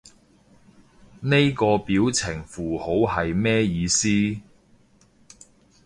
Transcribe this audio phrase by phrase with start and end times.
[1.19, 4.07] 呢個表情符號係咩意思？